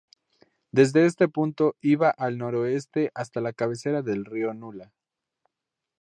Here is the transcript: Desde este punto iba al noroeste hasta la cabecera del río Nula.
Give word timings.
Desde 0.71 1.05
este 1.05 1.27
punto 1.27 1.75
iba 1.79 2.09
al 2.09 2.39
noroeste 2.39 3.11
hasta 3.13 3.39
la 3.39 3.53
cabecera 3.53 4.01
del 4.01 4.25
río 4.25 4.51
Nula. 4.51 4.91